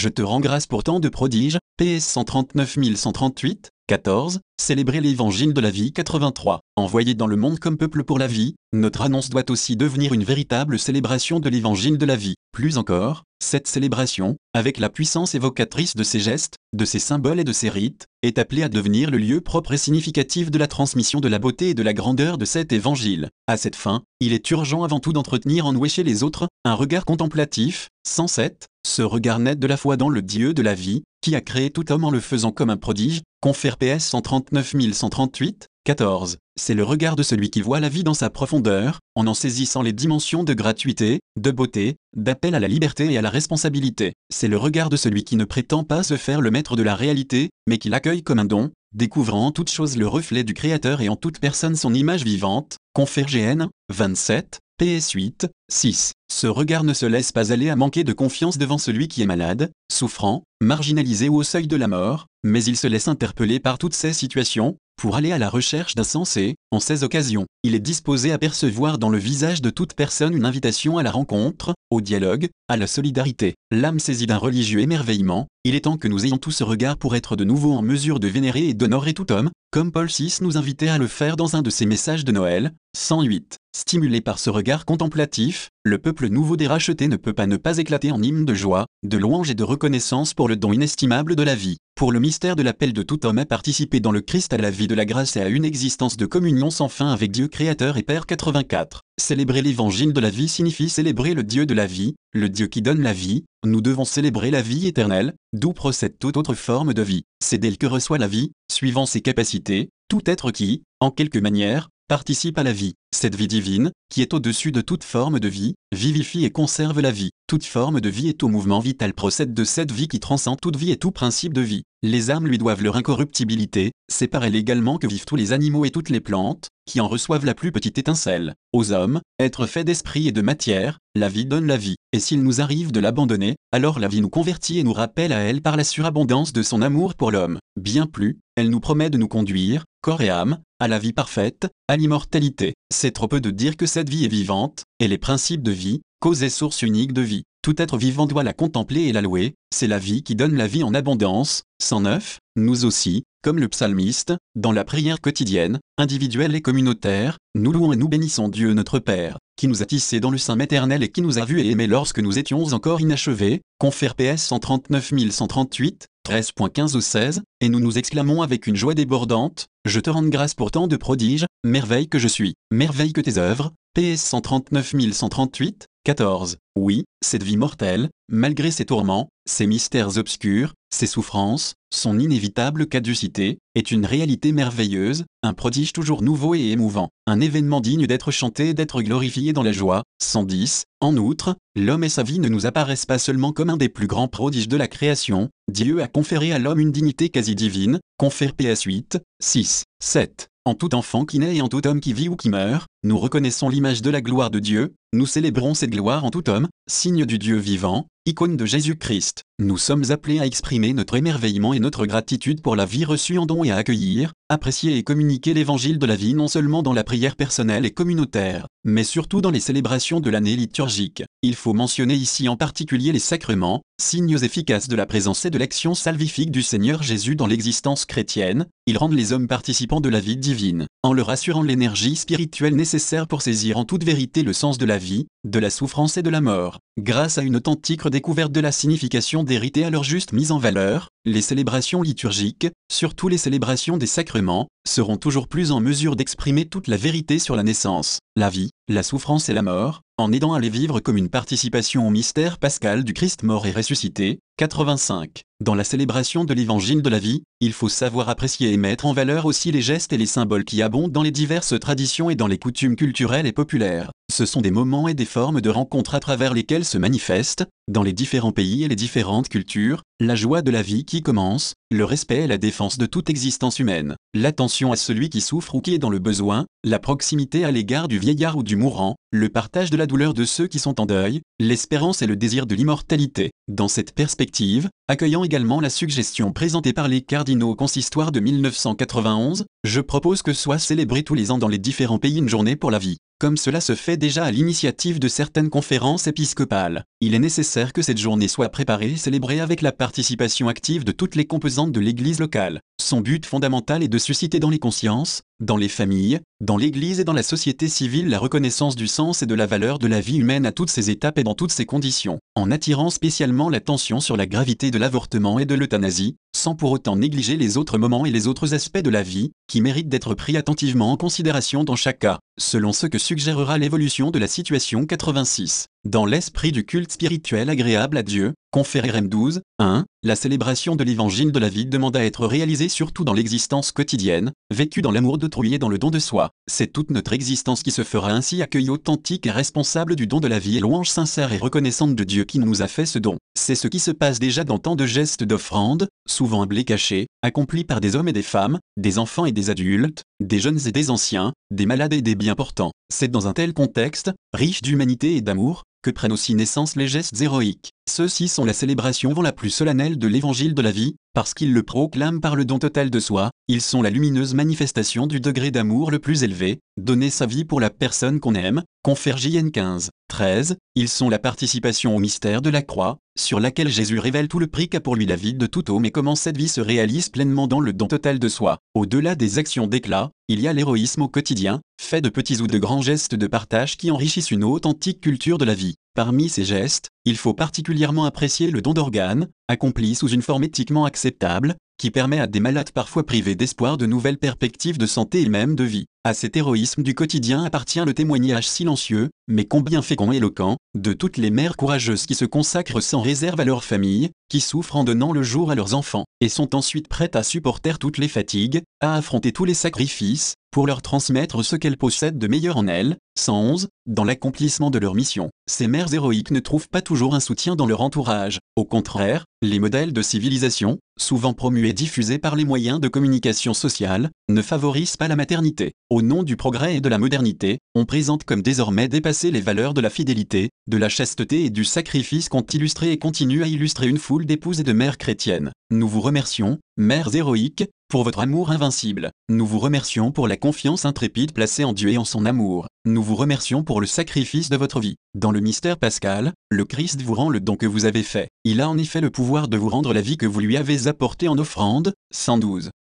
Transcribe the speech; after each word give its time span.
Je 0.00 0.08
te 0.08 0.22
rends 0.22 0.40
grâce 0.40 0.66
pour 0.66 0.82
tant 0.82 0.98
de 0.98 1.10
prodiges, 1.10 1.58
PS 1.76 2.06
139 2.06 2.78
138, 2.94 3.68
14. 3.86 4.40
Célébrer 4.58 5.02
l'évangile 5.02 5.52
de 5.52 5.60
la 5.60 5.70
vie 5.70 5.92
83. 5.92 6.60
Envoyé 6.76 7.12
dans 7.12 7.26
le 7.26 7.36
monde 7.36 7.58
comme 7.58 7.76
peuple 7.76 8.02
pour 8.02 8.18
la 8.18 8.26
vie, 8.26 8.54
notre 8.72 9.02
annonce 9.02 9.28
doit 9.28 9.50
aussi 9.50 9.76
devenir 9.76 10.14
une 10.14 10.24
véritable 10.24 10.78
célébration 10.78 11.38
de 11.38 11.50
l'évangile 11.50 11.98
de 11.98 12.06
la 12.06 12.16
vie. 12.16 12.36
Plus 12.50 12.78
encore, 12.78 13.24
cette 13.42 13.66
célébration, 13.66 14.36
avec 14.54 14.78
la 14.78 14.88
puissance 14.88 15.34
évocatrice 15.34 15.96
de 15.96 16.02
ses 16.02 16.20
gestes, 16.20 16.56
de 16.72 16.86
ses 16.86 16.98
symboles 16.98 17.40
et 17.40 17.44
de 17.44 17.52
ses 17.52 17.68
rites, 17.68 18.06
est 18.22 18.38
appelée 18.38 18.62
à 18.62 18.70
devenir 18.70 19.10
le 19.10 19.18
lieu 19.18 19.42
propre 19.42 19.72
et 19.72 19.76
significatif 19.78 20.50
de 20.50 20.58
la 20.58 20.66
transmission 20.66 21.20
de 21.20 21.28
la 21.28 21.38
beauté 21.38 21.68
et 21.68 21.74
de 21.74 21.82
la 21.82 21.92
grandeur 21.92 22.38
de 22.38 22.46
cet 22.46 22.72
évangile. 22.72 23.28
À 23.46 23.58
cette 23.58 23.76
fin, 23.76 24.02
il 24.20 24.32
est 24.32 24.50
urgent 24.50 24.82
avant 24.82 25.00
tout 25.00 25.12
d'entretenir 25.12 25.66
en 25.66 25.74
nous 25.74 25.86
chez 25.88 26.04
les 26.04 26.22
autres, 26.22 26.48
un 26.64 26.74
regard 26.74 27.04
contemplatif, 27.04 27.88
107, 28.06 28.69
ce 28.86 29.02
regard 29.02 29.38
net 29.38 29.58
de 29.58 29.66
la 29.66 29.76
foi 29.76 29.96
dans 29.96 30.08
le 30.08 30.22
Dieu 30.22 30.54
de 30.54 30.62
la 30.62 30.74
vie, 30.74 31.02
qui 31.20 31.34
a 31.34 31.40
créé 31.40 31.70
tout 31.70 31.92
homme 31.92 32.04
en 32.04 32.10
le 32.10 32.20
faisant 32.20 32.52
comme 32.52 32.70
un 32.70 32.76
prodige, 32.76 33.22
confère 33.40 33.76
PS 33.76 34.04
139 34.04 34.74
138, 34.92 35.66
14. 35.84 36.38
C'est 36.58 36.74
le 36.74 36.84
regard 36.84 37.16
de 37.16 37.22
celui 37.22 37.50
qui 37.50 37.62
voit 37.62 37.80
la 37.80 37.88
vie 37.88 38.04
dans 38.04 38.14
sa 38.14 38.30
profondeur, 38.30 39.00
en 39.14 39.26
en 39.26 39.34
saisissant 39.34 39.82
les 39.82 39.92
dimensions 39.92 40.44
de 40.44 40.54
gratuité, 40.54 41.20
de 41.38 41.50
beauté, 41.50 41.96
d'appel 42.16 42.54
à 42.54 42.60
la 42.60 42.68
liberté 42.68 43.12
et 43.12 43.18
à 43.18 43.22
la 43.22 43.30
responsabilité. 43.30 44.12
C'est 44.30 44.48
le 44.48 44.56
regard 44.56 44.90
de 44.90 44.96
celui 44.96 45.24
qui 45.24 45.36
ne 45.36 45.44
prétend 45.44 45.84
pas 45.84 46.02
se 46.02 46.16
faire 46.16 46.40
le 46.40 46.50
maître 46.50 46.76
de 46.76 46.82
la 46.82 46.94
réalité, 46.94 47.50
mais 47.66 47.78
qui 47.78 47.88
l'accueille 47.88 48.22
comme 48.22 48.38
un 48.38 48.44
don, 48.44 48.70
découvrant 48.92 49.46
en 49.46 49.52
toute 49.52 49.70
chose 49.70 49.96
le 49.96 50.06
reflet 50.06 50.44
du 50.44 50.54
Créateur 50.54 51.00
et 51.00 51.08
en 51.08 51.16
toute 51.16 51.38
personne 51.38 51.76
son 51.76 51.94
image 51.94 52.24
vivante. 52.24 52.76
Confère 52.92 53.26
GN 53.26 53.68
27, 53.90 54.60
PS 54.78 55.10
8, 55.10 55.46
6. 55.72 56.12
Ce 56.30 56.46
regard 56.46 56.84
ne 56.84 56.94
se 56.94 57.06
laisse 57.06 57.32
pas 57.32 57.52
aller 57.52 57.70
à 57.70 57.76
manquer 57.76 58.04
de 58.04 58.12
confiance 58.12 58.58
devant 58.58 58.78
celui 58.78 59.08
qui 59.08 59.22
est 59.22 59.26
malade, 59.26 59.70
souffrant, 59.90 60.42
marginalisé 60.60 61.28
ou 61.28 61.36
au 61.36 61.42
seuil 61.42 61.66
de 61.66 61.76
la 61.76 61.88
mort, 61.88 62.26
mais 62.44 62.62
il 62.64 62.76
se 62.76 62.86
laisse 62.86 63.08
interpeller 63.08 63.60
par 63.60 63.78
toutes 63.78 63.94
ces 63.94 64.12
situations, 64.12 64.76
pour 65.00 65.16
aller 65.16 65.32
à 65.32 65.38
la 65.38 65.48
recherche 65.48 65.94
d'un 65.94 66.04
sens 66.04 66.36
et, 66.36 66.56
en 66.70 66.78
ces 66.78 67.04
occasions, 67.04 67.46
il 67.62 67.74
est 67.74 67.80
disposé 67.80 68.32
à 68.32 68.38
percevoir 68.38 68.98
dans 68.98 69.08
le 69.08 69.16
visage 69.16 69.62
de 69.62 69.70
toute 69.70 69.94
personne 69.94 70.36
une 70.36 70.44
invitation 70.44 70.98
à 70.98 71.02
la 71.02 71.10
rencontre, 71.10 71.72
au 71.90 72.02
dialogue, 72.02 72.50
à 72.68 72.76
la 72.76 72.86
solidarité. 72.86 73.54
L'âme 73.70 73.98
saisie 73.98 74.26
d'un 74.26 74.36
religieux 74.36 74.80
émerveillement, 74.80 75.46
il 75.64 75.74
est 75.74 75.80
temps 75.80 75.96
que 75.96 76.06
nous 76.06 76.26
ayons 76.26 76.36
tout 76.36 76.50
ce 76.50 76.64
regard 76.64 76.98
pour 76.98 77.16
être 77.16 77.34
de 77.34 77.44
nouveau 77.44 77.72
en 77.72 77.80
mesure 77.80 78.20
de 78.20 78.28
vénérer 78.28 78.68
et 78.68 78.74
d'honorer 78.74 79.14
tout 79.14 79.32
homme, 79.32 79.50
comme 79.70 79.90
Paul 79.90 80.08
VI 80.08 80.36
nous 80.42 80.58
invitait 80.58 80.88
à 80.88 80.98
le 80.98 81.06
faire 81.06 81.36
dans 81.36 81.56
un 81.56 81.62
de 81.62 81.70
ses 81.70 81.86
messages 81.86 82.26
de 82.26 82.32
Noël, 82.32 82.72
108. 82.94 83.56
Stimulé 83.74 84.20
par 84.20 84.38
ce 84.38 84.50
regard 84.50 84.84
contemplatif, 84.84 85.70
le 85.84 85.98
peuple 85.98 86.28
nouveau 86.28 86.56
des 86.56 86.66
rachetés 86.66 87.08
ne 87.08 87.16
peut 87.16 87.32
pas 87.32 87.46
ne 87.46 87.56
pas 87.56 87.78
éclater 87.78 88.12
en 88.12 88.20
hymne 88.20 88.44
de 88.44 88.54
joie, 88.54 88.86
de 89.02 89.16
louange 89.16 89.50
et 89.50 89.54
de 89.54 89.64
reconnaissance 89.64 90.34
pour 90.34 90.48
le 90.48 90.56
don 90.56 90.72
inestimable 90.72 91.36
de 91.36 91.42
la 91.42 91.54
vie, 91.54 91.78
pour 92.00 92.12
le 92.12 92.18
mystère 92.18 92.56
de 92.56 92.62
l'appel 92.62 92.94
de 92.94 93.02
tout 93.02 93.26
homme 93.26 93.36
à 93.36 93.44
participer 93.44 94.00
dans 94.00 94.10
le 94.10 94.22
Christ 94.22 94.54
à 94.54 94.56
la 94.56 94.70
vie 94.70 94.86
de 94.86 94.94
la 94.94 95.04
grâce 95.04 95.36
et 95.36 95.42
à 95.42 95.48
une 95.48 95.66
existence 95.66 96.16
de 96.16 96.24
communion 96.24 96.70
sans 96.70 96.88
fin 96.88 97.12
avec 97.12 97.30
Dieu 97.30 97.46
Créateur 97.46 97.98
et 97.98 98.02
Père 98.02 98.24
84. 98.24 99.02
Célébrer 99.20 99.60
l'évangile 99.60 100.14
de 100.14 100.20
la 100.20 100.30
vie 100.30 100.48
signifie 100.48 100.88
célébrer 100.88 101.34
le 101.34 101.42
Dieu 101.42 101.66
de 101.66 101.74
la 101.74 101.84
vie, 101.84 102.14
le 102.32 102.48
Dieu 102.48 102.68
qui 102.68 102.80
donne 102.80 103.02
la 103.02 103.12
vie, 103.12 103.44
nous 103.66 103.82
devons 103.82 104.06
célébrer 104.06 104.50
la 104.50 104.62
vie 104.62 104.86
éternelle, 104.86 105.34
d'où 105.52 105.74
procède 105.74 106.18
toute 106.18 106.38
autre 106.38 106.54
forme 106.54 106.94
de 106.94 107.02
vie. 107.02 107.24
C'est 107.44 107.58
d'elle 107.58 107.76
que 107.76 107.86
reçoit 107.86 108.16
la 108.16 108.28
vie, 108.28 108.52
suivant 108.72 109.04
ses 109.04 109.20
capacités, 109.20 109.90
tout 110.08 110.22
être 110.24 110.52
qui, 110.52 110.84
en 111.00 111.10
quelque 111.10 111.38
manière, 111.38 111.90
participe 112.08 112.56
à 112.56 112.62
la 112.62 112.72
vie. 112.72 112.94
Cette 113.14 113.36
vie 113.36 113.46
divine, 113.46 113.92
qui 114.10 114.22
est 114.22 114.32
au-dessus 114.32 114.72
de 114.72 114.80
toute 114.80 115.04
forme 115.04 115.38
de 115.38 115.48
vie, 115.48 115.74
vivifie 115.92 116.46
et 116.46 116.50
conserve 116.50 117.00
la 117.00 117.10
vie. 117.10 117.30
Toute 117.50 117.64
forme 117.64 118.00
de 118.00 118.08
vie 118.08 118.28
et 118.28 118.34
tout 118.34 118.48
mouvement 118.48 118.78
vital 118.78 119.12
procède 119.12 119.52
de 119.52 119.64
cette 119.64 119.90
vie 119.90 120.06
qui 120.06 120.20
transcende 120.20 120.60
toute 120.60 120.76
vie 120.76 120.92
et 120.92 120.96
tout 120.96 121.10
principe 121.10 121.52
de 121.52 121.60
vie. 121.60 121.82
Les 122.04 122.30
âmes 122.30 122.46
lui 122.46 122.58
doivent 122.58 122.80
leur 122.80 122.94
incorruptibilité, 122.94 123.90
c'est 124.06 124.28
par 124.28 124.44
elle 124.44 124.54
également 124.54 124.98
que 124.98 125.08
vivent 125.08 125.24
tous 125.24 125.34
les 125.34 125.50
animaux 125.52 125.84
et 125.84 125.90
toutes 125.90 126.10
les 126.10 126.20
plantes, 126.20 126.68
qui 126.86 127.00
en 127.00 127.08
reçoivent 127.08 127.44
la 127.44 127.56
plus 127.56 127.72
petite 127.72 127.98
étincelle. 127.98 128.54
Aux 128.72 128.92
hommes, 128.92 129.20
être 129.40 129.66
faits 129.66 129.84
d'esprit 129.84 130.28
et 130.28 130.32
de 130.32 130.42
matière, 130.42 130.98
la 131.20 131.28
vie 131.28 131.44
donne 131.44 131.66
la 131.66 131.76
vie, 131.76 131.96
et 132.12 132.18
s'il 132.18 132.42
nous 132.42 132.60
arrive 132.60 132.90
de 132.90 132.98
l'abandonner, 132.98 133.54
alors 133.72 134.00
la 134.00 134.08
vie 134.08 134.22
nous 134.22 134.30
convertit 134.30 134.78
et 134.78 134.82
nous 134.82 134.92
rappelle 134.92 135.32
à 135.32 135.40
elle 135.40 135.60
par 135.60 135.76
la 135.76 135.84
surabondance 135.84 136.52
de 136.52 136.62
son 136.62 136.82
amour 136.82 137.14
pour 137.14 137.30
l'homme. 137.30 137.58
Bien 137.78 138.06
plus, 138.06 138.38
elle 138.56 138.70
nous 138.70 138.80
promet 138.80 139.10
de 139.10 139.18
nous 139.18 139.28
conduire, 139.28 139.84
corps 140.02 140.22
et 140.22 140.30
âme, 140.30 140.58
à 140.80 140.88
la 140.88 140.98
vie 140.98 141.12
parfaite, 141.12 141.68
à 141.88 141.96
l'immortalité. 141.96 142.72
C'est 142.92 143.12
trop 143.12 143.28
peu 143.28 143.40
de 143.40 143.50
dire 143.50 143.76
que 143.76 143.86
cette 143.86 144.08
vie 144.08 144.24
est 144.24 144.28
vivante, 144.28 144.84
et 144.98 145.08
les 145.08 145.18
principes 145.18 145.62
de 145.62 145.70
vie, 145.70 146.00
cause 146.20 146.42
et 146.42 146.48
source 146.48 146.82
unique 146.82 147.12
de 147.12 147.22
vie. 147.22 147.44
Tout 147.62 147.80
être 147.80 147.98
vivant 147.98 148.26
doit 148.26 148.42
la 148.42 148.54
contempler 148.54 149.02
et 149.02 149.12
la 149.12 149.20
louer, 149.20 149.54
c'est 149.72 149.86
la 149.86 149.98
vie 149.98 150.22
qui 150.22 150.34
donne 150.34 150.56
la 150.56 150.66
vie 150.66 150.82
en 150.82 150.94
abondance. 150.94 151.64
109. 151.82 152.38
Nous 152.56 152.86
aussi, 152.86 153.24
comme 153.42 153.58
le 153.58 153.68
psalmiste, 153.68 154.34
dans 154.54 154.72
la 154.72 154.84
prière 154.84 155.20
quotidienne, 155.20 155.80
individuelle 155.98 156.54
et 156.54 156.60
communautaire, 156.60 157.38
nous 157.54 157.72
louons 157.72 157.92
et 157.92 157.96
nous 157.96 158.08
bénissons 158.08 158.48
Dieu 158.48 158.72
notre 158.74 158.98
Père, 158.98 159.38
qui 159.56 159.68
nous 159.68 159.82
a 159.82 159.86
tissés 159.86 160.20
dans 160.20 160.30
le 160.30 160.38
sein 160.38 160.56
maternel 160.56 161.02
et 161.02 161.08
qui 161.08 161.22
nous 161.22 161.38
a 161.38 161.44
vus 161.44 161.60
et 161.60 161.70
aimés 161.70 161.86
lorsque 161.86 162.18
nous 162.18 162.38
étions 162.38 162.62
encore 162.72 163.00
inachevés, 163.00 163.62
confère 163.78 164.14
PS 164.14 164.42
139 164.42 165.12
138, 165.30 166.06
13.15 166.28 166.96
au 166.96 167.00
16, 167.00 167.42
et 167.60 167.68
nous 167.68 167.80
nous 167.80 167.98
exclamons 167.98 168.42
avec 168.42 168.66
une 168.66 168.76
joie 168.76 168.94
débordante, 168.94 169.66
Je 169.86 170.00
te 170.00 170.10
rends 170.10 170.22
grâce 170.22 170.54
pour 170.54 170.70
tant 170.70 170.86
de 170.86 170.96
prodiges, 170.96 171.46
merveille 171.64 172.08
que 172.08 172.18
je 172.18 172.28
suis, 172.28 172.54
merveille 172.70 173.12
que 173.12 173.20
tes 173.20 173.38
œuvres, 173.38 173.72
PS 173.94 174.20
139 174.20 174.94
138, 175.12 175.86
14. 176.04 176.58
Oui, 176.76 177.04
cette 177.22 177.42
vie 177.42 177.56
mortelle, 177.56 178.10
malgré 178.28 178.70
ses 178.70 178.84
tourments, 178.84 179.28
ses 179.46 179.66
mystères 179.66 180.16
obscurs, 180.16 180.74
ses 180.92 181.06
souffrances, 181.06 181.74
son 181.92 182.18
inévitable 182.18 182.86
caducité, 182.86 183.58
est 183.74 183.90
une 183.90 184.06
réalité 184.06 184.52
merveilleuse, 184.52 185.24
un 185.42 185.54
prodige 185.54 185.92
toujours 185.92 186.22
nouveau 186.22 186.54
et 186.54 186.70
émouvant, 186.70 187.10
un 187.26 187.40
événement 187.40 187.80
digne 187.80 188.06
d'être 188.06 188.30
chanté 188.30 188.70
et 188.70 188.74
d'être 188.74 189.02
glorifié 189.02 189.52
dans 189.52 189.62
la 189.62 189.72
joie. 189.72 190.02
110. 190.22 190.84
En 191.00 191.16
outre, 191.16 191.56
l'homme 191.76 192.04
et 192.04 192.08
sa 192.08 192.22
vie 192.22 192.38
ne 192.38 192.48
nous 192.48 192.66
apparaissent 192.66 193.06
pas 193.06 193.18
seulement 193.18 193.52
comme 193.52 193.70
un 193.70 193.76
des 193.76 193.88
plus 193.88 194.06
grands 194.06 194.28
prodiges 194.28 194.68
de 194.68 194.76
la 194.76 194.88
création, 194.88 195.48
Dieu 195.70 196.02
a 196.02 196.08
conféré 196.08 196.52
à 196.52 196.58
l'homme 196.58 196.80
une 196.80 196.92
dignité 196.92 197.28
quasi 197.28 197.54
divine, 197.54 198.00
confère 198.18 198.54
PS 198.54 198.82
8, 198.82 199.18
6, 199.40 199.84
7. 200.02 200.48
En 200.66 200.74
tout 200.74 200.94
enfant 200.94 201.24
qui 201.24 201.38
naît 201.38 201.56
et 201.56 201.62
en 201.62 201.68
tout 201.68 201.86
homme 201.86 202.00
qui 202.00 202.12
vit 202.12 202.28
ou 202.28 202.36
qui 202.36 202.50
meurt, 202.50 202.86
nous 203.02 203.18
reconnaissons 203.18 203.70
l'image 203.70 204.02
de 204.02 204.10
la 204.10 204.20
gloire 204.20 204.50
de 204.50 204.58
Dieu, 204.58 204.94
nous 205.12 205.26
célébrons 205.26 205.74
cette 205.74 205.90
gloire 205.90 206.24
en 206.24 206.30
tout 206.30 206.50
homme, 206.50 206.68
signe 206.86 207.24
du 207.24 207.38
Dieu 207.38 207.56
vivant, 207.56 208.06
icône 208.26 208.56
de 208.56 208.66
Jésus-Christ. 208.66 209.42
Nous 209.58 209.78
sommes 209.78 210.10
appelés 210.10 210.38
à 210.38 210.46
exprimer 210.46 210.92
notre 210.92 211.16
émerveillement 211.16 211.72
et 211.72 211.80
notre 211.80 212.06
gratitude 212.06 212.60
pour 212.60 212.76
la 212.76 212.84
vie 212.84 213.04
reçue 213.04 213.38
en 213.38 213.46
don 213.46 213.64
et 213.64 213.70
à 213.70 213.76
accueillir, 213.76 214.32
apprécier 214.50 214.96
et 214.96 215.02
communiquer 215.02 215.54
l'évangile 215.54 215.98
de 215.98 216.06
la 216.06 216.16
vie 216.16 216.34
non 216.34 216.46
seulement 216.46 216.82
dans 216.82 216.92
la 216.92 217.02
prière 217.02 217.36
personnelle 217.36 217.86
et 217.86 217.90
communautaire, 217.90 218.66
mais 218.84 219.04
surtout 219.04 219.40
dans 219.40 219.50
les 219.50 219.60
célébrations 219.60 220.20
de 220.20 220.30
l'année 220.30 220.56
liturgique. 220.56 221.24
Il 221.42 221.54
faut 221.54 221.74
mentionner 221.74 222.14
ici 222.14 222.48
en 222.48 222.56
particulier 222.56 223.12
les 223.12 223.18
sacrements, 223.18 223.82
signes 224.00 224.38
efficaces 224.42 224.88
de 224.88 224.96
la 224.96 225.06
présence 225.06 225.44
et 225.44 225.50
de 225.50 225.58
l'action 225.58 225.94
salvifique 225.94 226.52
du 226.52 226.62
Seigneur 226.62 227.02
Jésus 227.02 227.36
dans 227.36 227.46
l'existence 227.46 228.04
chrétienne, 228.04 228.66
ils 228.86 228.98
rendent 228.98 229.14
les 229.14 229.32
hommes 229.32 229.48
participants 229.48 230.00
de 230.00 230.08
la 230.08 230.20
vie 230.20 230.36
divine, 230.36 230.86
en 231.02 231.12
leur 231.12 231.30
assurant 231.30 231.62
l'énergie 231.62 232.16
spirituelle 232.16 232.76
nécessaire 232.76 232.89
pour 233.28 233.42
saisir 233.42 233.76
en 233.78 233.84
toute 233.84 234.04
vérité 234.04 234.42
le 234.42 234.52
sens 234.52 234.76
de 234.76 234.84
la 234.84 234.98
vie, 234.98 235.26
de 235.44 235.58
la 235.58 235.70
souffrance 235.70 236.16
et 236.16 236.22
de 236.22 236.30
la 236.30 236.40
mort. 236.40 236.80
Grâce 236.98 237.38
à 237.38 237.42
une 237.42 237.56
authentique 237.56 238.06
découverte 238.08 238.52
de 238.52 238.60
la 238.60 238.72
signification 238.72 239.44
d'hériter 239.44 239.84
à 239.84 239.90
leur 239.90 240.02
juste 240.02 240.32
mise 240.32 240.50
en 240.50 240.58
valeur, 240.58 241.10
les 241.26 241.42
célébrations 241.42 242.00
liturgiques, 242.00 242.68
surtout 242.90 243.28
les 243.28 243.36
célébrations 243.36 243.98
des 243.98 244.06
sacrements, 244.06 244.68
seront 244.88 245.18
toujours 245.18 245.48
plus 245.48 245.70
en 245.70 245.80
mesure 245.80 246.16
d'exprimer 246.16 246.64
toute 246.64 246.88
la 246.88 246.96
vérité 246.96 247.38
sur 247.38 247.56
la 247.56 247.62
naissance, 247.62 248.20
la 248.36 248.48
vie, 248.48 248.70
la 248.88 249.02
souffrance 249.02 249.50
et 249.50 249.52
la 249.52 249.60
mort, 249.60 250.00
en 250.16 250.32
aidant 250.32 250.54
à 250.54 250.60
les 250.60 250.70
vivre 250.70 251.00
comme 251.00 251.18
une 251.18 251.28
participation 251.28 252.06
au 252.06 252.10
mystère 252.10 252.58
pascal 252.58 253.04
du 253.04 253.12
Christ 253.12 253.42
mort 253.42 253.66
et 253.66 253.70
ressuscité. 253.70 254.38
85. 254.56 255.42
Dans 255.62 255.74
la 255.74 255.84
célébration 255.84 256.44
de 256.44 256.54
l'évangile 256.54 257.02
de 257.02 257.08
la 257.10 257.18
vie, 257.18 257.42
il 257.60 257.72
faut 257.72 257.88
savoir 257.88 258.28
apprécier 258.28 258.72
et 258.72 258.76
mettre 258.76 259.06
en 259.06 259.12
valeur 259.12 259.46
aussi 259.46 259.72
les 259.72 259.82
gestes 259.82 260.12
et 260.12 260.18
les 260.18 260.26
symboles 260.26 260.64
qui 260.64 260.82
abondent 260.82 261.12
dans 261.12 261.22
les 261.22 261.30
diverses 261.30 261.78
traditions 261.78 262.30
et 262.30 262.34
dans 262.34 262.46
les 262.46 262.58
coutumes 262.58 262.96
culturelles 262.96 263.46
et 263.46 263.52
populaires. 263.52 264.10
Ce 264.30 264.46
sont 264.46 264.60
des 264.60 264.70
moments 264.70 265.08
et 265.08 265.14
des 265.14 265.24
formes 265.24 265.60
de 265.60 265.70
rencontre 265.70 266.14
à 266.14 266.20
travers 266.20 266.54
lesquels 266.54 266.84
se 266.84 266.98
manifeste, 266.98 267.66
dans 267.90 268.04
les 268.04 268.12
différents 268.12 268.52
pays 268.52 268.84
et 268.84 268.88
les 268.88 268.94
différentes 268.94 269.48
cultures, 269.48 270.02
la 270.20 270.36
joie 270.36 270.62
de 270.62 270.70
la 270.70 270.80
vie 270.80 271.04
qui 271.04 271.22
commence, 271.22 271.74
le 271.90 272.04
respect 272.04 272.44
et 272.44 272.46
la 272.46 272.56
défense 272.56 272.98
de 272.98 273.06
toute 273.06 273.28
existence 273.28 273.80
humaine, 273.80 274.14
l'attention 274.32 274.92
à 274.92 274.96
celui 274.96 275.28
qui 275.28 275.40
souffre 275.40 275.74
ou 275.74 275.80
qui 275.80 275.94
est 275.94 275.98
dans 275.98 276.08
le 276.08 276.20
besoin, 276.20 276.66
la 276.84 277.00
proximité 277.00 277.64
à 277.64 277.72
l'égard 277.72 278.06
du 278.06 278.20
vieillard 278.20 278.56
ou 278.56 278.62
du 278.62 278.76
mourant, 278.76 279.16
le 279.32 279.48
partage 279.48 279.90
de 279.90 279.96
la 279.96 280.06
douleur 280.06 280.34
de 280.34 280.44
ceux 280.44 280.68
qui 280.68 280.78
sont 280.78 281.00
en 281.00 281.06
deuil, 281.06 281.40
l'espérance 281.58 282.22
et 282.22 282.28
le 282.28 282.36
désir 282.36 282.66
de 282.66 282.76
l'immortalité. 282.76 283.50
Dans 283.66 283.88
cette 283.88 284.14
perspective, 284.14 284.88
accueillant 285.08 285.42
également 285.42 285.80
la 285.80 285.90
suggestion 285.90 286.52
présentée 286.52 286.92
par 286.92 287.08
les 287.08 287.22
cardinaux 287.22 287.70
au 287.70 287.74
consistoire 287.74 288.30
de 288.30 288.38
1991, 288.38 289.64
je 289.82 290.00
propose 290.00 290.42
que 290.42 290.52
soit 290.52 290.78
célébrée 290.78 291.24
tous 291.24 291.34
les 291.34 291.50
ans 291.50 291.58
dans 291.58 291.66
les 291.66 291.78
différents 291.78 292.18
pays 292.18 292.38
une 292.38 292.48
journée 292.48 292.76
pour 292.76 292.92
la 292.92 293.00
vie. 293.00 293.18
comme 293.40 293.56
cela 293.56 293.80
se 293.80 293.94
fait 293.94 294.18
déjà 294.18 294.44
à 294.44 294.50
l'initiative 294.50 295.18
de 295.18 295.26
certaines 295.26 295.70
conférences 295.70 296.26
épiscopales. 296.26 297.06
Il 297.22 297.34
est 297.34 297.38
nécessaire 297.38 297.92
que 297.92 298.00
cette 298.00 298.16
journée 298.16 298.48
soit 298.48 298.70
préparée 298.70 299.10
et 299.10 299.16
célébrée 299.18 299.60
avec 299.60 299.82
la 299.82 299.92
participation 299.92 300.68
active 300.68 301.04
de 301.04 301.12
toutes 301.12 301.34
les 301.34 301.44
composantes 301.44 301.92
de 301.92 302.00
l'Église 302.00 302.40
locale. 302.40 302.80
Son 302.98 303.20
but 303.20 303.44
fondamental 303.44 304.02
est 304.02 304.08
de 304.08 304.16
susciter 304.16 304.58
dans 304.58 304.70
les 304.70 304.78
consciences, 304.78 305.42
dans 305.60 305.76
les 305.76 305.88
familles, 305.88 306.40
dans 306.60 306.78
l'Église 306.78 307.20
et 307.20 307.24
dans 307.24 307.34
la 307.34 307.42
société 307.42 307.88
civile 307.88 308.30
la 308.30 308.38
reconnaissance 308.38 308.96
du 308.96 309.06
sens 309.06 309.42
et 309.42 309.46
de 309.46 309.54
la 309.54 309.66
valeur 309.66 309.98
de 309.98 310.06
la 310.06 310.22
vie 310.22 310.38
humaine 310.38 310.64
à 310.64 310.72
toutes 310.72 310.88
ses 310.88 311.10
étapes 311.10 311.38
et 311.38 311.44
dans 311.44 311.54
toutes 311.54 311.72
ses 311.72 311.84
conditions, 311.84 312.38
en 312.54 312.70
attirant 312.70 313.10
spécialement 313.10 313.68
l'attention 313.68 314.20
sur 314.20 314.38
la 314.38 314.46
gravité 314.46 314.90
de 314.90 314.96
l'avortement 314.96 315.58
et 315.58 315.66
de 315.66 315.74
l'euthanasie, 315.74 316.36
sans 316.56 316.74
pour 316.74 316.90
autant 316.90 317.16
négliger 317.16 317.58
les 317.58 317.76
autres 317.76 317.98
moments 317.98 318.24
et 318.24 318.30
les 318.30 318.46
autres 318.46 318.72
aspects 318.72 318.98
de 318.98 319.10
la 319.10 319.22
vie, 319.22 319.52
qui 319.68 319.82
méritent 319.82 320.08
d'être 320.08 320.34
pris 320.34 320.56
attentivement 320.56 321.12
en 321.12 321.18
considération 321.18 321.84
dans 321.84 321.96
chaque 321.96 322.20
cas, 322.20 322.38
selon 322.58 322.94
ce 322.94 323.06
que 323.06 323.18
suggérera 323.18 323.76
l'évolution 323.76 324.30
de 324.30 324.38
la 324.38 324.48
situation 324.48 325.04
86. 325.04 325.86
Dans 326.08 326.24
l'esprit 326.24 326.72
du 326.72 326.86
culte 326.86 327.12
spirituel 327.12 327.68
agréable 327.68 328.16
à 328.16 328.22
Dieu, 328.22 328.54
conféré 328.70 329.10
RM12, 329.10 329.60
1, 329.80 330.06
la 330.22 330.34
célébration 330.34 330.96
de 330.96 331.04
l'évangile 331.04 331.52
de 331.52 331.58
la 331.58 331.68
vie 331.68 331.84
demande 331.84 332.16
à 332.16 332.24
être 332.24 332.46
réalisée 332.46 332.88
surtout 332.88 333.22
dans 333.22 333.34
l'existence 333.34 333.92
quotidienne, 333.92 334.52
vécue 334.74 335.02
dans 335.02 335.10
l'amour 335.10 335.36
d'autrui 335.36 335.74
et 335.74 335.78
dans 335.78 335.90
le 335.90 335.98
don 335.98 336.10
de 336.10 336.18
soi. 336.18 336.52
C'est 336.66 336.90
toute 336.90 337.10
notre 337.10 337.34
existence 337.34 337.82
qui 337.82 337.90
se 337.90 338.02
fera 338.02 338.30
ainsi 338.30 338.62
accueil 338.62 338.88
authentique 338.88 339.46
et 339.46 339.50
responsable 339.50 340.16
du 340.16 340.26
don 340.26 340.40
de 340.40 340.48
la 340.48 340.58
vie 340.58 340.78
et 340.78 340.80
louange 340.80 341.10
sincère 341.10 341.52
et 341.52 341.58
reconnaissante 341.58 342.14
de 342.14 342.24
Dieu 342.24 342.44
qui 342.44 342.60
nous 342.60 342.80
a 342.80 342.88
fait 342.88 343.04
ce 343.04 343.18
don. 343.18 343.36
C'est 343.54 343.74
ce 343.74 343.86
qui 343.86 343.98
se 343.98 344.10
passe 344.10 344.38
déjà 344.38 344.64
dans 344.64 344.78
tant 344.78 344.96
de 344.96 345.04
gestes 345.04 345.44
d'offrande, 345.44 346.08
souvent 346.26 346.62
à 346.62 346.66
blé 346.66 346.84
caché, 346.84 347.26
accomplis 347.42 347.84
par 347.84 348.00
des 348.00 348.16
hommes 348.16 348.28
et 348.28 348.32
des 348.32 348.42
femmes, 348.42 348.78
des 348.96 349.18
enfants 349.18 349.44
et 349.44 349.52
des 349.52 349.68
adultes, 349.68 350.22
des 350.40 350.60
jeunes 350.60 350.80
et 350.86 350.92
des 350.92 351.10
anciens, 351.10 351.52
des 351.70 351.84
malades 351.84 352.14
et 352.14 352.22
des 352.22 352.36
bien 352.36 352.54
portants. 352.54 352.92
C'est 353.12 353.30
dans 353.30 353.48
un 353.48 353.52
tel 353.52 353.74
contexte, 353.74 354.30
riche 354.54 354.80
d'humanité 354.80 355.36
et 355.36 355.42
d'amour, 355.42 355.82
que 356.02 356.10
prennent 356.10 356.32
aussi 356.32 356.54
naissance 356.54 356.96
les 356.96 357.08
gestes 357.08 357.40
héroïques. 357.40 357.92
Ceux-ci 358.08 358.48
sont 358.48 358.64
la 358.64 358.72
célébration 358.72 359.32
la 359.40 359.52
plus 359.52 359.70
solennelle 359.70 360.18
de 360.18 360.26
l'évangile 360.26 360.74
de 360.74 360.82
la 360.82 360.90
vie, 360.90 361.16
parce 361.32 361.54
qu'ils 361.54 361.72
le 361.72 361.82
proclament 361.82 362.40
par 362.40 362.56
le 362.56 362.64
don 362.64 362.78
total 362.78 363.10
de 363.10 363.20
soi, 363.20 363.50
ils 363.68 363.80
sont 363.80 364.02
la 364.02 364.10
lumineuse 364.10 364.54
manifestation 364.54 365.26
du 365.26 365.40
degré 365.40 365.70
d'amour 365.70 366.10
le 366.10 366.18
plus 366.18 366.42
élevé, 366.42 366.80
donner 366.96 367.30
sa 367.30 367.46
vie 367.46 367.64
pour 367.64 367.80
la 367.80 367.90
personne 367.90 368.40
qu'on 368.40 368.54
aime, 368.54 368.82
confère 369.02 369.38
JN 369.38 369.70
15. 369.70 370.10
13, 370.28 370.76
ils 370.96 371.08
sont 371.08 371.28
la 371.28 371.38
participation 371.38 372.16
au 372.16 372.18
mystère 372.18 372.62
de 372.62 372.70
la 372.70 372.82
croix, 372.82 373.18
sur 373.38 373.60
laquelle 373.60 373.88
Jésus 373.88 374.18
révèle 374.18 374.48
tout 374.48 374.58
le 374.58 374.66
prix 374.66 374.88
qu'a 374.88 375.00
pour 375.00 375.16
lui 375.16 375.26
la 375.26 375.36
vie 375.36 375.54
de 375.54 375.66
tout 375.66 375.90
homme 375.90 376.04
et 376.04 376.10
comment 376.10 376.36
cette 376.36 376.56
vie 376.56 376.68
se 376.68 376.80
réalise 376.80 377.28
pleinement 377.28 377.68
dans 377.68 377.80
le 377.80 377.92
don 377.92 378.06
total 378.06 378.38
de 378.38 378.48
soi. 378.48 378.78
Au-delà 378.94 379.34
des 379.34 379.58
actions 379.58 379.86
d'éclat, 379.86 380.30
il 380.48 380.60
y 380.60 380.68
a 380.68 380.72
l'héroïsme 380.72 381.22
au 381.22 381.28
quotidien, 381.28 381.80
fait 382.00 382.20
de 382.20 382.28
petits 382.28 382.60
ou 382.60 382.66
de 382.66 382.78
grands 382.78 383.02
gestes 383.02 383.34
de 383.34 383.46
partage 383.46 383.96
qui 383.96 384.10
enrichissent 384.10 384.50
une 384.50 384.64
authentique 384.64 385.20
culture 385.20 385.58
de 385.58 385.64
la 385.64 385.74
vie. 385.74 385.94
Parmi 386.14 386.48
ces 386.48 386.64
gestes, 386.64 387.08
il 387.24 387.36
faut 387.36 387.54
particulièrement 387.54 388.24
apprécier 388.24 388.70
le 388.70 388.82
don 388.82 388.94
d'organes, 388.94 389.48
accompli 389.68 390.16
sous 390.16 390.28
une 390.28 390.42
forme 390.42 390.64
éthiquement 390.64 391.04
acceptable, 391.04 391.76
qui 392.00 392.10
permet 392.10 392.40
à 392.40 392.46
des 392.46 392.60
malades 392.60 392.90
parfois 392.92 393.26
privés 393.26 393.54
d'espoir 393.54 393.98
de 393.98 394.06
nouvelles 394.06 394.38
perspectives 394.38 394.96
de 394.96 395.06
santé 395.06 395.42
et 395.42 395.48
même 395.48 395.76
de 395.76 395.84
vie. 395.84 396.06
À 396.24 396.34
cet 396.34 396.56
héroïsme 396.56 397.02
du 397.02 397.14
quotidien 397.14 397.62
appartient 397.62 398.00
le 398.04 398.14
témoignage 398.14 398.68
silencieux, 398.68 399.28
mais 399.48 399.66
combien 399.66 400.00
fécond 400.00 400.32
et 400.32 400.36
éloquent, 400.36 400.78
de 400.94 401.12
toutes 401.12 401.36
les 401.36 401.50
mères 401.50 401.76
courageuses 401.76 402.26
qui 402.26 402.34
se 402.34 402.46
consacrent 402.46 403.02
sans 403.02 403.20
réserve 403.20 403.60
à 403.60 403.64
leur 403.64 403.84
famille, 403.84 404.30
qui 404.48 404.60
souffrent 404.60 404.96
en 404.96 405.04
donnant 405.04 405.32
le 405.32 405.42
jour 405.42 405.70
à 405.70 405.74
leurs 405.74 405.94
enfants, 405.94 406.24
et 406.40 406.48
sont 406.48 406.74
ensuite 406.74 407.06
prêtes 407.06 407.36
à 407.36 407.42
supporter 407.42 407.98
toutes 407.98 408.18
les 408.18 408.28
fatigues, 408.28 408.82
à 409.00 409.14
affronter 409.14 409.52
tous 409.52 409.66
les 409.66 409.74
sacrifices, 409.74 410.54
pour 410.70 410.86
leur 410.86 411.02
transmettre 411.02 411.64
ce 411.64 411.76
qu'elles 411.76 411.96
possèdent 411.96 412.38
de 412.38 412.46
meilleur 412.46 412.76
en 412.76 412.86
elles. 412.86 413.16
111. 413.38 413.88
Dans 414.06 414.24
l'accomplissement 414.24 414.90
de 414.90 414.98
leur 414.98 415.14
mission, 415.14 415.50
ces 415.66 415.86
mères 415.86 416.12
héroïques 416.12 416.50
ne 416.50 416.60
trouvent 416.60 416.88
pas 416.88 417.00
toujours 417.00 417.34
un 417.34 417.40
soutien 417.40 417.76
dans 417.76 417.86
leur 417.86 418.00
entourage. 418.00 418.58
Au 418.76 418.84
contraire, 418.84 419.44
les 419.62 419.78
modèles 419.78 420.12
de 420.12 420.22
civilisation, 420.22 420.98
souvent 421.18 421.54
promus 421.54 421.88
et 421.88 421.92
diffusés 421.92 422.38
par 422.38 422.56
les 422.56 422.64
moyens 422.64 423.00
de 423.00 423.08
communication 423.08 423.72
sociale, 423.72 424.30
ne 424.48 424.62
favorisent 424.62 425.16
pas 425.16 425.28
la 425.28 425.36
maternité. 425.36 425.92
Au 426.10 426.22
nom 426.22 426.42
du 426.42 426.56
progrès 426.56 426.96
et 426.96 427.00
de 427.00 427.08
la 427.08 427.18
modernité, 427.18 427.78
on 427.94 428.04
présente 428.04 428.44
comme 428.44 428.62
désormais 428.62 429.08
dépassé 429.08 429.50
les 429.50 429.60
valeurs 429.60 429.94
de 429.94 430.00
la 430.00 430.10
fidélité, 430.10 430.70
de 430.86 430.96
la 430.96 431.08
chasteté 431.08 431.64
et 431.64 431.70
du 431.70 431.84
sacrifice 431.84 432.48
qu'ont 432.48 432.62
illustré 432.62 433.12
et 433.12 433.18
continuent 433.18 433.62
à 433.62 433.68
illustrer 433.68 434.08
une 434.08 434.18
foule 434.18 434.46
d'épouses 434.46 434.80
et 434.80 434.84
de 434.84 434.92
mères 434.92 435.18
chrétiennes. 435.18 435.72
Nous 435.90 436.08
vous 436.08 436.20
remercions, 436.20 436.78
mères 436.96 437.34
héroïques, 437.34 437.84
pour 438.10 438.24
votre 438.24 438.40
amour 438.40 438.70
invincible. 438.72 439.30
Nous 439.48 439.66
vous 439.66 439.78
remercions 439.78 440.32
pour 440.32 440.48
la 440.48 440.58
confiance 440.58 441.06
intrépide 441.06 441.52
placée 441.52 441.84
en 441.84 441.94
Dieu 441.94 442.10
et 442.10 442.18
en 442.18 442.24
son 442.24 442.44
amour. 442.44 442.88
Nous 443.06 443.22
vous 443.22 443.36
remercions 443.36 443.82
pour 443.84 444.00
le 444.00 444.06
sacrifice 444.06 444.68
de 444.68 444.76
votre 444.76 445.00
vie. 445.00 445.16
Dans 445.34 445.52
le 445.52 445.60
mystère 445.60 445.96
pascal, 445.96 446.52
le 446.70 446.84
Christ 446.84 447.22
vous 447.22 447.34
rend 447.34 447.48
le 447.48 447.60
don 447.60 447.76
que 447.76 447.86
vous 447.86 448.04
avez 448.04 448.22
fait. 448.22 448.48
Il 448.64 448.82
a 448.82 448.88
en 448.90 448.98
effet 448.98 449.22
le 449.22 449.30
pouvoir 449.30 449.68
de 449.68 449.78
vous 449.78 449.88
rendre 449.88 450.12
la 450.12 450.20
vie 450.20 450.36
que 450.36 450.46
vous 450.46 450.60
lui 450.60 450.76
avez 450.76 451.06
apportée 451.06 451.48
en 451.48 451.56
offrande. 451.56 452.12
112. 452.32 452.90